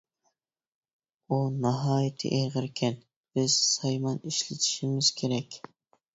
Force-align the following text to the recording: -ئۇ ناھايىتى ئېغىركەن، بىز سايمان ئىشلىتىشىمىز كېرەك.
-ئۇ 0.01 1.37
ناھايىتى 1.65 2.31
ئېغىركەن، 2.39 2.97
بىز 3.39 3.59
سايمان 3.67 4.19
ئىشلىتىشىمىز 4.31 5.13
كېرەك. 5.23 5.63